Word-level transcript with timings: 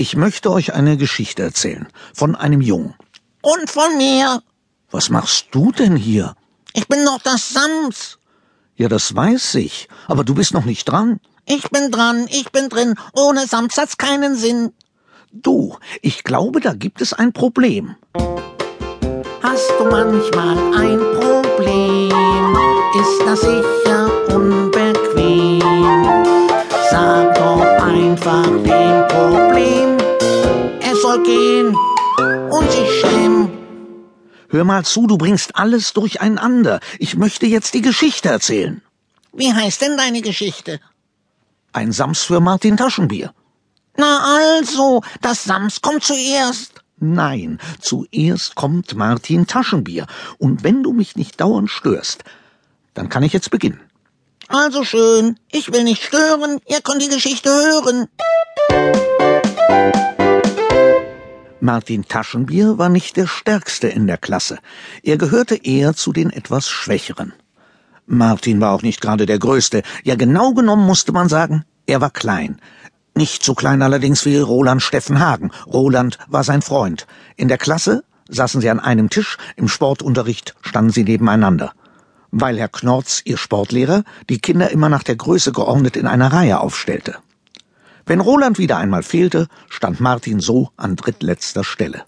Ich 0.00 0.14
möchte 0.14 0.52
euch 0.52 0.74
eine 0.74 0.96
Geschichte 0.96 1.42
erzählen 1.42 1.88
von 2.14 2.36
einem 2.36 2.60
Jungen. 2.60 2.94
Und 3.42 3.68
von 3.68 3.96
mir. 3.96 4.40
Was 4.92 5.10
machst 5.10 5.46
du 5.50 5.72
denn 5.72 5.96
hier? 5.96 6.36
Ich 6.72 6.86
bin 6.86 7.04
doch 7.04 7.18
das 7.20 7.48
Sams. 7.48 8.18
Ja, 8.76 8.88
das 8.88 9.16
weiß 9.16 9.56
ich, 9.56 9.88
aber 10.06 10.22
du 10.22 10.36
bist 10.36 10.54
noch 10.54 10.64
nicht 10.64 10.84
dran. 10.84 11.18
Ich 11.46 11.68
bin 11.70 11.90
dran, 11.90 12.28
ich 12.30 12.52
bin 12.52 12.68
drin. 12.68 12.94
Ohne 13.12 13.48
Sams 13.48 13.76
hat's 13.76 13.96
keinen 13.96 14.36
Sinn. 14.36 14.72
Du, 15.32 15.76
ich 16.00 16.22
glaube, 16.22 16.60
da 16.60 16.74
gibt 16.74 17.00
es 17.00 17.12
ein 17.12 17.32
Problem. 17.32 17.96
Hast 19.42 19.72
du 19.80 19.84
manchmal 19.84 20.58
ein 20.74 21.00
Problem? 21.18 22.56
Ist 23.00 23.20
das 23.26 23.40
sicher 23.40 24.08
unbequem? 24.32 25.60
Sag 26.88 27.34
doch 27.34 27.60
einfach 27.82 28.44
dem 28.44 29.08
Problem, 29.08 29.47
es 30.80 31.02
soll 31.02 31.22
gehen 31.22 31.74
und 32.50 32.72
sich 32.72 33.00
schämen. 33.00 33.50
Hör 34.50 34.64
mal 34.64 34.84
zu, 34.84 35.06
du 35.06 35.18
bringst 35.18 35.56
alles 35.56 35.92
durcheinander. 35.92 36.80
Ich 36.98 37.16
möchte 37.16 37.46
jetzt 37.46 37.74
die 37.74 37.82
Geschichte 37.82 38.28
erzählen. 38.28 38.82
Wie 39.32 39.52
heißt 39.52 39.82
denn 39.82 39.96
deine 39.96 40.22
Geschichte? 40.22 40.80
Ein 41.72 41.92
Sams 41.92 42.22
für 42.22 42.40
Martin 42.40 42.76
Taschenbier. 42.76 43.32
Na 43.96 44.38
also, 44.38 45.02
das 45.20 45.44
Sams 45.44 45.82
kommt 45.82 46.04
zuerst. 46.04 46.82
Nein, 47.00 47.58
zuerst 47.80 48.54
kommt 48.54 48.94
Martin 48.94 49.46
Taschenbier. 49.46 50.06
Und 50.38 50.64
wenn 50.64 50.82
du 50.82 50.92
mich 50.92 51.14
nicht 51.16 51.40
dauernd 51.40 51.70
störst, 51.70 52.24
dann 52.94 53.08
kann 53.08 53.22
ich 53.22 53.32
jetzt 53.32 53.50
beginnen. 53.50 53.80
Also 54.48 54.82
schön, 54.82 55.38
ich 55.52 55.72
will 55.72 55.84
nicht 55.84 56.02
stören, 56.02 56.58
ihr 56.66 56.80
könnt 56.80 57.02
die 57.02 57.08
Geschichte 57.08 57.50
hören. 57.50 58.08
Martin 61.60 62.06
Taschenbier 62.08 62.78
war 62.78 62.88
nicht 62.88 63.16
der 63.16 63.26
Stärkste 63.26 63.88
in 63.88 64.06
der 64.06 64.16
Klasse. 64.16 64.58
Er 65.02 65.18
gehörte 65.18 65.56
eher 65.56 65.94
zu 65.94 66.12
den 66.12 66.30
etwas 66.30 66.68
Schwächeren. 66.68 67.34
Martin 68.06 68.60
war 68.60 68.72
auch 68.72 68.82
nicht 68.82 69.00
gerade 69.00 69.26
der 69.26 69.38
Größte. 69.38 69.82
Ja, 70.02 70.14
genau 70.14 70.54
genommen 70.54 70.86
musste 70.86 71.12
man 71.12 71.28
sagen, 71.28 71.64
er 71.86 72.00
war 72.00 72.10
klein. 72.10 72.58
Nicht 73.14 73.44
so 73.44 73.54
klein 73.54 73.82
allerdings 73.82 74.24
wie 74.24 74.38
Roland 74.38 74.82
Steffen 74.82 75.18
Hagen. 75.18 75.50
Roland 75.66 76.18
war 76.28 76.42
sein 76.42 76.62
Freund. 76.62 77.06
In 77.36 77.48
der 77.48 77.58
Klasse 77.58 78.04
saßen 78.30 78.60
sie 78.60 78.70
an 78.70 78.80
einem 78.80 79.10
Tisch, 79.10 79.36
im 79.56 79.68
Sportunterricht 79.68 80.54
standen 80.62 80.92
sie 80.92 81.04
nebeneinander. 81.04 81.72
Weil 82.30 82.58
Herr 82.58 82.68
Knorz, 82.68 83.20
ihr 83.24 83.36
Sportlehrer, 83.36 84.04
die 84.30 84.38
Kinder 84.38 84.70
immer 84.70 84.88
nach 84.88 85.02
der 85.02 85.16
Größe 85.16 85.52
geordnet 85.52 85.96
in 85.96 86.06
einer 86.06 86.32
Reihe 86.32 86.60
aufstellte. 86.60 87.16
Wenn 88.08 88.20
Roland 88.20 88.56
wieder 88.56 88.78
einmal 88.78 89.02
fehlte, 89.02 89.48
stand 89.68 90.00
Martin 90.00 90.40
so 90.40 90.70
an 90.78 90.96
drittletzter 90.96 91.62
Stelle. 91.62 92.04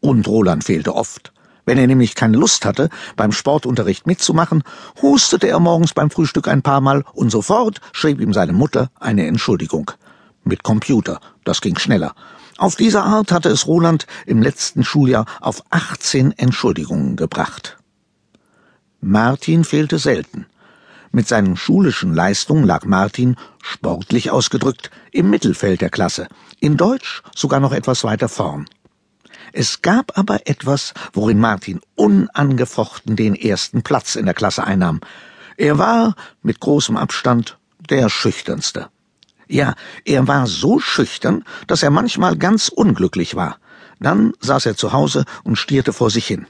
Und 0.00 0.28
Roland 0.28 0.64
fehlte 0.64 0.94
oft. 0.94 1.32
Wenn 1.64 1.78
er 1.78 1.86
nämlich 1.86 2.14
keine 2.14 2.36
Lust 2.36 2.66
hatte, 2.66 2.90
beim 3.16 3.32
Sportunterricht 3.32 4.06
mitzumachen, 4.06 4.62
hustete 5.00 5.48
er 5.48 5.60
morgens 5.60 5.94
beim 5.94 6.10
Frühstück 6.10 6.46
ein 6.46 6.60
paar 6.60 6.82
Mal 6.82 7.06
und 7.14 7.30
sofort 7.30 7.80
schrieb 7.92 8.20
ihm 8.20 8.34
seine 8.34 8.52
Mutter 8.52 8.90
eine 9.00 9.26
Entschuldigung. 9.26 9.90
Mit 10.44 10.62
Computer, 10.62 11.20
das 11.42 11.62
ging 11.62 11.78
schneller. 11.78 12.14
Auf 12.58 12.76
diese 12.76 13.02
Art 13.02 13.32
hatte 13.32 13.48
es 13.48 13.66
Roland 13.66 14.06
im 14.26 14.42
letzten 14.42 14.84
Schuljahr 14.84 15.24
auf 15.40 15.62
18 15.70 16.32
Entschuldigungen 16.32 17.16
gebracht. 17.16 17.78
Martin 19.00 19.64
fehlte 19.64 19.98
selten. 19.98 20.44
Mit 21.10 21.26
seinen 21.26 21.56
schulischen 21.56 22.14
Leistungen 22.14 22.64
lag 22.64 22.84
Martin, 22.84 23.36
sportlich 23.62 24.30
ausgedrückt, 24.30 24.90
im 25.10 25.30
Mittelfeld 25.30 25.80
der 25.80 25.90
Klasse, 25.90 26.28
in 26.60 26.76
Deutsch 26.76 27.22
sogar 27.34 27.60
noch 27.60 27.72
etwas 27.72 28.04
weiter 28.04 28.28
vorn. 28.28 28.68
Es 29.52 29.80
gab 29.80 30.18
aber 30.18 30.46
etwas, 30.46 30.92
worin 31.12 31.38
Martin 31.38 31.80
unangefochten 31.94 33.16
den 33.16 33.34
ersten 33.34 33.82
Platz 33.82 34.14
in 34.16 34.26
der 34.26 34.34
Klasse 34.34 34.64
einnahm. 34.64 35.00
Er 35.56 35.78
war, 35.78 36.14
mit 36.42 36.60
großem 36.60 36.96
Abstand, 36.96 37.58
der 37.88 38.10
schüchternste. 38.10 38.88
Ja, 39.48 39.74
er 40.04 40.28
war 40.28 40.46
so 40.46 40.78
schüchtern, 40.78 41.44
dass 41.66 41.82
er 41.82 41.90
manchmal 41.90 42.36
ganz 42.36 42.68
unglücklich 42.68 43.34
war. 43.34 43.58
Dann 43.98 44.34
saß 44.40 44.66
er 44.66 44.76
zu 44.76 44.92
Hause 44.92 45.24
und 45.42 45.56
stierte 45.56 45.92
vor 45.92 46.10
sich 46.10 46.26
hin. 46.26 46.46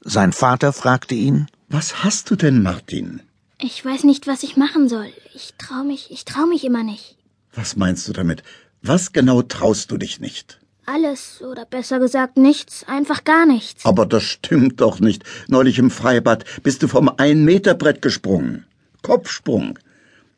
Sein 0.00 0.32
Vater 0.32 0.72
fragte 0.72 1.16
ihn 1.16 1.48
Was 1.68 2.04
hast 2.04 2.30
du 2.30 2.36
denn, 2.36 2.62
Martin? 2.62 3.22
Ich 3.60 3.82
weiß 3.82 4.04
nicht, 4.04 4.26
was 4.26 4.42
ich 4.42 4.56
machen 4.56 4.88
soll. 4.88 5.12
Ich 5.34 5.54
trau 5.56 5.82
mich, 5.82 6.10
ich 6.10 6.24
trau 6.24 6.46
mich 6.46 6.64
immer 6.64 6.82
nicht. 6.82 7.16
Was 7.54 7.76
meinst 7.76 8.06
du 8.06 8.12
damit? 8.12 8.42
Was 8.82 9.12
genau 9.12 9.42
traust 9.42 9.90
du 9.90 9.96
dich 9.96 10.20
nicht? 10.20 10.60
Alles, 10.84 11.42
oder 11.42 11.64
besser 11.64 11.98
gesagt 11.98 12.36
nichts, 12.36 12.84
einfach 12.84 13.24
gar 13.24 13.46
nichts. 13.46 13.84
Aber 13.84 14.06
das 14.06 14.22
stimmt 14.22 14.80
doch 14.80 15.00
nicht. 15.00 15.24
Neulich 15.48 15.78
im 15.78 15.90
Freibad 15.90 16.44
bist 16.62 16.82
du 16.82 16.88
vom 16.88 17.08
Ein-Meter-Brett 17.16 18.02
gesprungen. 18.02 18.66
Kopfsprung. 19.02 19.78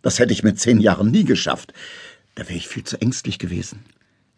Das 0.00 0.18
hätte 0.18 0.32
ich 0.32 0.44
mit 0.44 0.58
zehn 0.58 0.78
Jahren 0.78 1.10
nie 1.10 1.24
geschafft. 1.24 1.74
Da 2.36 2.44
wäre 2.48 2.56
ich 2.56 2.68
viel 2.68 2.84
zu 2.84 3.00
ängstlich 3.00 3.38
gewesen. 3.38 3.84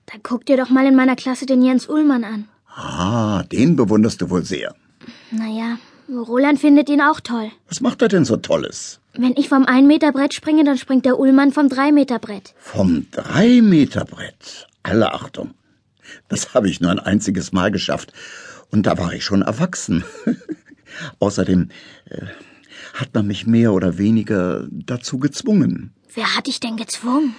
Dann 0.06 0.20
guck 0.22 0.46
dir 0.46 0.56
doch 0.56 0.70
mal 0.70 0.86
in 0.86 0.96
meiner 0.96 1.16
Klasse 1.16 1.46
den 1.46 1.62
Jens 1.62 1.86
Ullmann 1.86 2.24
an. 2.24 2.48
Ah, 2.66 3.44
den 3.44 3.76
bewunderst 3.76 4.20
du 4.22 4.30
wohl 4.30 4.44
sehr. 4.44 4.74
Naja, 5.30 5.78
Roland 6.18 6.58
findet 6.58 6.88
ihn 6.88 7.00
auch 7.00 7.20
toll. 7.20 7.50
Was 7.68 7.80
macht 7.80 8.02
er 8.02 8.08
denn 8.08 8.24
so 8.24 8.36
Tolles? 8.36 9.00
Wenn 9.14 9.36
ich 9.36 9.48
vom 9.48 9.64
1-Meter-Brett 9.64 10.34
springe, 10.34 10.64
dann 10.64 10.78
springt 10.78 11.04
der 11.04 11.18
Ullmann 11.18 11.52
vom 11.52 11.66
3-Meter-Brett. 11.66 12.54
Vom 12.58 13.06
Drei-Meter-Brett. 13.10 14.66
Alle 14.82 15.12
Achtung. 15.12 15.54
Das 16.28 16.54
habe 16.54 16.68
ich 16.68 16.80
nur 16.80 16.90
ein 16.90 16.98
einziges 16.98 17.52
Mal 17.52 17.70
geschafft. 17.70 18.12
Und 18.70 18.86
da 18.86 18.98
war 18.98 19.12
ich 19.12 19.24
schon 19.24 19.42
erwachsen. 19.42 20.04
Außerdem 21.18 21.68
äh, 22.06 22.26
hat 22.94 23.14
man 23.14 23.26
mich 23.26 23.46
mehr 23.46 23.72
oder 23.72 23.98
weniger 23.98 24.66
dazu 24.70 25.18
gezwungen. 25.18 25.92
Wer 26.14 26.36
hat 26.36 26.46
dich 26.46 26.60
denn 26.60 26.76
gezwungen? 26.76 27.34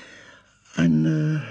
Ein 0.75 1.05
äh, 1.05 1.41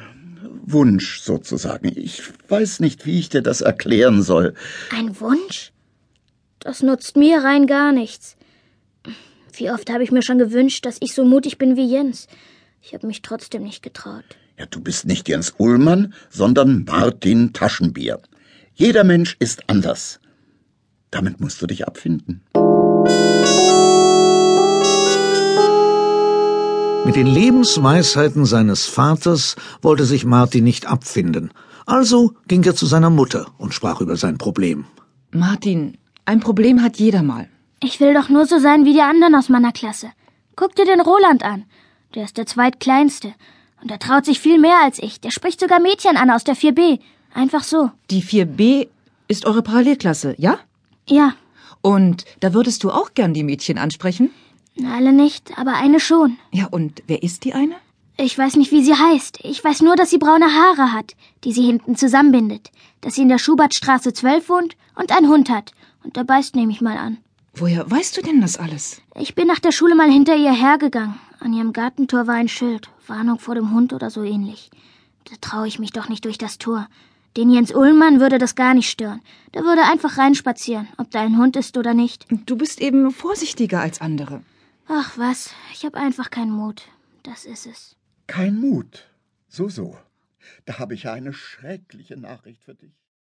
Wunsch 0.65 1.21
sozusagen. 1.21 1.93
Ich 1.95 2.23
weiß 2.49 2.81
nicht, 2.81 3.05
wie 3.05 3.19
ich 3.19 3.29
dir 3.29 3.43
das 3.43 3.61
erklären 3.61 4.23
soll. 4.23 4.55
Ein 4.97 5.19
Wunsch? 5.21 5.73
Das 6.61 6.83
nutzt 6.83 7.17
mir 7.17 7.43
rein 7.43 7.67
gar 7.67 7.91
nichts. 7.91 8.37
Wie 9.55 9.71
oft 9.71 9.91
habe 9.91 10.05
ich 10.05 10.13
mir 10.13 10.23
schon 10.23 10.39
gewünscht, 10.39 10.85
dass 10.85 10.99
ich 11.01 11.15
so 11.15 11.25
mutig 11.25 11.57
bin 11.57 11.75
wie 11.75 11.87
Jens. 11.87 12.29
Ich 12.83 12.93
habe 12.93 13.07
mich 13.07 13.23
trotzdem 13.23 13.63
nicht 13.63 13.83
getraut. 13.83 14.25
Ja, 14.59 14.67
du 14.67 14.81
bist 14.81 15.07
nicht 15.07 15.29
Jens 15.29 15.55
Ullmann, 15.57 16.13
sondern 16.29 16.85
Martin 16.85 17.55
Taschenbier. 17.55 18.21
Jeder 18.75 19.05
Mensch 19.05 19.37
ist 19.39 19.69
anders. 19.69 20.21
Damit 21.11 21.41
musst 21.41 21.61
du 21.63 21.67
dich 21.67 21.87
abfinden. 21.89 22.43
Mit 27.07 27.17
den 27.17 27.27
Lebensweisheiten 27.27 28.45
seines 28.45 28.85
Vaters 28.87 29.57
wollte 29.81 30.05
sich 30.05 30.27
Martin 30.27 30.65
nicht 30.65 30.87
abfinden. 30.87 31.53
Also 31.87 32.35
ging 32.47 32.63
er 32.65 32.77
zu 32.77 32.85
seiner 32.85 33.11
Mutter 33.11 33.47
und 33.57 33.73
sprach 33.73 34.03
über 34.03 34.17
sein 34.17 34.37
Problem. 34.37 34.85
Martin, 35.31 35.97
ein 36.31 36.39
Problem 36.41 36.81
hat 36.81 36.97
jeder 36.97 37.23
mal. 37.25 37.49
Ich 37.83 37.99
will 37.99 38.15
doch 38.15 38.29
nur 38.29 38.47
so 38.47 38.59
sein 38.61 38.85
wie 38.85 38.93
die 38.93 39.03
anderen 39.03 39.35
aus 39.35 39.49
meiner 39.49 39.73
Klasse. 39.73 40.13
Guck 40.55 40.77
dir 40.77 40.85
den 40.85 41.01
Roland 41.01 41.43
an. 41.43 41.65
Der 42.15 42.23
ist 42.25 42.37
der 42.37 42.47
zweitkleinste. 42.47 43.35
Und 43.83 43.91
er 43.91 43.99
traut 43.99 44.25
sich 44.27 44.39
viel 44.39 44.59
mehr 44.59 44.79
als 44.85 44.99
ich. 45.01 45.21
Der 45.21 45.33
spricht 45.33 45.59
sogar 45.59 45.81
Mädchen 45.81 46.17
an 46.17 46.31
aus 46.31 46.45
der 46.45 46.55
4b. 46.57 47.01
Einfach 47.35 47.65
so. 47.65 47.91
Die 48.11 48.23
4b 48.23 48.87
ist 49.27 49.45
eure 49.45 49.63
Parallelklasse, 49.63 50.35
ja? 50.39 50.59
Ja, 51.09 51.35
Und 51.83 52.25
da 52.41 52.55
würdest 52.55 52.85
du 52.85 52.91
auch 52.91 53.15
gern 53.15 53.35
die 53.35 53.43
Mädchen 53.45 53.79
ansprechen? 53.79 54.31
alle 54.97 55.13
nicht, 55.13 55.59
aber 55.59 55.75
eine 55.75 55.99
schon. 56.01 56.39
Ja, 56.53 56.67
und 56.67 57.03
wer 57.07 57.23
ist 57.25 57.45
die 57.45 57.55
eine? 57.55 57.75
Ich 58.17 58.39
weiß 58.39 58.57
nicht, 58.57 58.71
wie 58.71 58.85
sie 58.85 58.95
heißt. 58.95 59.41
Ich 59.43 59.63
weiß 59.65 59.83
nur, 59.83 59.97
dass 59.97 60.11
sie 60.11 60.19
braune 60.19 60.47
Haare 60.47 60.93
hat, 60.93 61.17
die 61.45 61.53
sie 61.53 61.65
hinten 61.65 61.97
zusammenbindet. 61.97 62.71
Dass 63.01 63.15
sie 63.17 63.23
in 63.23 63.29
der 63.29 63.39
Schubertstraße 63.39 64.13
12 64.13 64.49
wohnt 64.49 64.77
und 64.95 65.11
einen 65.17 65.29
Hund 65.29 65.51
hat. 65.51 65.73
Und 66.05 66.17
der 66.17 66.25
beißt 66.25 66.55
nehme 66.55 66.73
ich 66.73 66.81
mal 66.81 66.97
an. 66.97 67.19
Woher 67.55 67.91
weißt 67.91 68.17
du 68.17 68.23
denn 68.23 68.41
das 68.41 68.57
alles? 68.57 69.03
Ich 69.17 69.35
bin 69.35 69.47
nach 69.47 69.59
der 69.59 69.73
Schule 69.73 69.95
mal 69.95 70.11
hinter 70.11 70.37
ihr 70.37 70.53
hergegangen. 70.53 71.19
An 71.41 71.53
ihrem 71.53 71.73
Gartentor 71.73 72.27
war 72.27 72.35
ein 72.35 72.49
Schild. 72.49 72.89
Warnung 73.07 73.39
vor 73.39 73.55
dem 73.55 73.73
Hund 73.73 73.93
oder 73.93 74.11
so 74.11 74.23
ähnlich. 74.23 74.71
Da 75.25 75.37
traue 75.41 75.67
ich 75.69 75.79
mich 75.79 75.93
doch 75.93 76.09
nicht 76.09 76.25
durch 76.25 76.39
das 76.39 76.59
Tor. 76.59 76.89
Den 77.37 77.51
Jens 77.51 77.73
Ullmann 77.73 78.21
würde 78.21 78.39
das 78.39 78.55
gar 78.55 78.75
nicht 78.75 78.91
stören. 78.91 79.21
Der 79.55 79.63
würde 79.63 79.83
einfach 79.85 80.19
reinspazieren, 80.19 80.89
ob 80.97 81.11
da 81.11 81.21
ein 81.21 81.39
Hund 81.39 81.57
ist 81.57 81.77
oder 81.77 81.95
nicht. 81.95 82.27
Du 82.47 82.57
bist 82.57 82.81
eben 82.81 83.11
vorsichtiger 83.11 83.81
als 83.81 84.01
andere. 84.01 84.43
Ach 84.89 85.17
was, 85.17 85.55
ich 85.73 85.85
habe 85.85 85.99
einfach 85.99 86.31
keinen 86.31 86.51
Mut. 86.51 86.83
Das 87.23 87.45
ist 87.45 87.67
es. 87.67 87.97
Kein 88.27 88.59
Mut. 88.59 89.07
So, 89.49 89.69
so. 89.69 89.97
Da 90.65 90.79
habe 90.79 90.95
ich 90.95 91.05
ja 91.05 91.13
eine 91.13 91.33
schreckliche 91.33 92.17
Nachricht 92.17 92.63
für 92.65 92.75
dich. 92.75 92.93